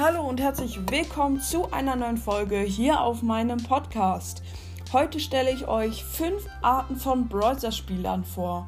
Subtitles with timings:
[0.00, 4.42] Hallo und herzlich willkommen zu einer neuen Folge hier auf meinem Podcast.
[4.94, 8.66] Heute stelle ich euch fünf Arten von Browser-Spielern vor.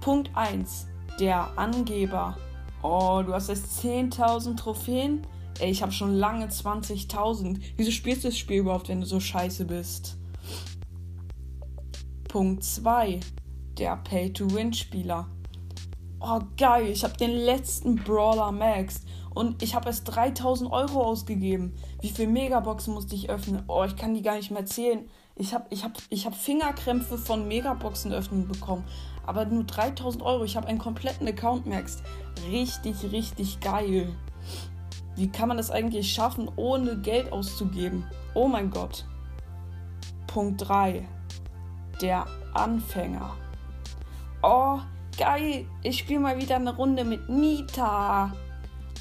[0.00, 0.86] Punkt 1.
[1.20, 2.38] Der Angeber.
[2.82, 5.26] Oh, du hast jetzt 10.000 Trophäen?
[5.60, 7.60] Ey, ich habe schon lange 20.000.
[7.76, 10.16] Wieso spielst du das Spiel überhaupt, wenn du so scheiße bist?
[12.26, 13.20] Punkt 2.
[13.76, 15.28] Der Pay-to-Win-Spieler.
[16.20, 19.02] Oh, geil, ich habe den letzten Brawler Max
[19.34, 21.76] und ich habe erst 3000 Euro ausgegeben.
[22.00, 23.62] Wie viele Megaboxen musste ich öffnen?
[23.68, 25.08] Oh, ich kann die gar nicht mehr zählen.
[25.36, 28.84] Ich habe ich hab, ich hab Fingerkrämpfe von Megaboxen öffnen bekommen.
[29.24, 30.42] Aber nur 3000 Euro.
[30.42, 32.02] Ich habe einen kompletten Account Max.
[32.50, 34.12] Richtig, richtig geil.
[35.14, 38.04] Wie kann man das eigentlich schaffen, ohne Geld auszugeben?
[38.34, 39.04] Oh mein Gott.
[40.26, 41.06] Punkt 3.
[42.00, 43.36] Der Anfänger.
[44.42, 44.80] Oh,
[45.18, 45.66] geil.
[45.82, 48.32] Ich spiele mal wieder eine Runde mit Nita.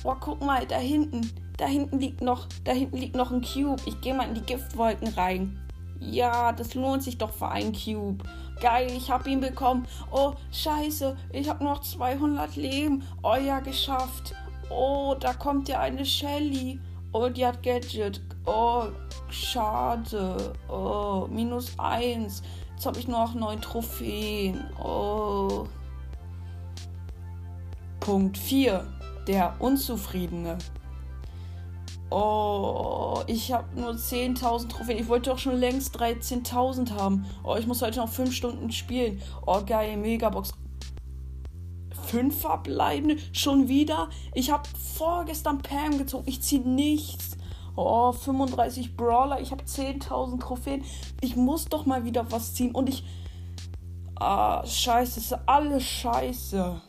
[0.04, 1.32] Oh, guck mal, da hinten.
[1.58, 3.82] Da hinten liegt noch, da hinten liegt noch ein Cube.
[3.86, 5.60] Ich gehe mal in die Giftwolken rein.
[6.00, 8.24] Ja, das lohnt sich doch für einen Cube.
[8.62, 9.88] Geil, ich habe ihn bekommen.
[10.12, 13.04] Oh, scheiße, ich habe noch 200 Leben.
[13.24, 14.36] Oh ja, geschafft.
[14.70, 16.80] Oh, da kommt ja eine Shelly.
[17.12, 18.22] Oh, die hat Gadget.
[18.46, 18.84] Oh,
[19.30, 20.54] schade.
[20.70, 22.44] Oh, minus eins.
[22.76, 24.64] Jetzt habe ich nur noch neun Trophäen.
[24.80, 25.66] Oh.
[28.08, 28.88] Punkt 4
[29.28, 30.58] der Unzufriedene.
[32.10, 34.98] Oh, ich habe nur 10.000 Trophäen.
[34.98, 37.26] Ich wollte doch schon längst 13.000 haben.
[37.44, 39.22] Oh, ich muss heute noch 5 Stunden spielen.
[39.46, 40.54] Oh, geil, Megabox.
[42.06, 43.18] Fünf verbleibende?
[43.34, 44.08] Schon wieder?
[44.34, 44.64] Ich habe
[44.96, 46.24] vorgestern Pam gezogen.
[46.28, 47.36] Ich ziehe nichts.
[47.76, 49.42] Oh, 35 Brawler.
[49.42, 50.86] Ich habe 10.000 Trophäen.
[51.20, 52.74] Ich muss doch mal wieder was ziehen.
[52.74, 53.04] Und ich.
[54.16, 55.20] Ah, scheiße.
[55.20, 56.82] ist alles scheiße.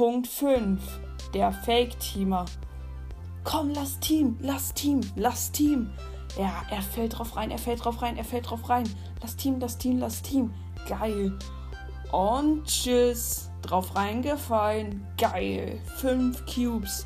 [0.00, 0.80] Punkt 5.
[1.34, 2.46] Der Fake-Teamer.
[3.44, 5.90] Komm, lass Team, lass Team, lass Team.
[6.38, 8.88] Ja, er fällt drauf rein, er fällt drauf rein, er fällt drauf rein.
[9.20, 10.54] Lass Team, lass Team, lass Team.
[10.88, 11.38] Geil.
[12.12, 13.50] Und tschüss.
[13.60, 15.06] Drauf reingefallen.
[15.18, 15.78] Geil.
[15.96, 17.04] 5 Cubes.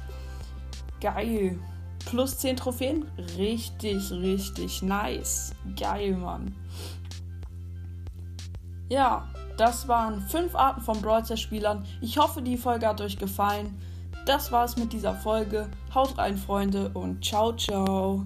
[1.01, 1.59] Geil.
[2.07, 3.11] Plus 10 Trophäen.
[3.37, 5.53] Richtig, richtig nice.
[5.77, 6.55] Geil, Mann.
[8.89, 9.27] Ja,
[9.57, 11.85] das waren fünf Arten von Brawler-Spielern.
[12.01, 13.79] Ich hoffe, die Folge hat euch gefallen.
[14.27, 15.69] Das war's mit dieser Folge.
[15.95, 18.25] Haut rein, Freunde, und ciao, ciao.